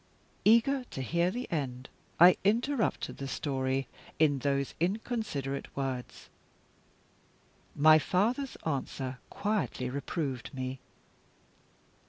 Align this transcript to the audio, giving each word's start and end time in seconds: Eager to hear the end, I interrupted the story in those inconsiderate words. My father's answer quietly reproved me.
Eager 0.45 0.83
to 0.85 1.03
hear 1.03 1.29
the 1.29 1.47
end, 1.51 1.87
I 2.19 2.35
interrupted 2.43 3.17
the 3.17 3.27
story 3.27 3.87
in 4.17 4.39
those 4.39 4.73
inconsiderate 4.79 5.77
words. 5.77 6.27
My 7.75 7.99
father's 7.99 8.55
answer 8.65 9.19
quietly 9.29 9.91
reproved 9.91 10.55
me. 10.55 10.79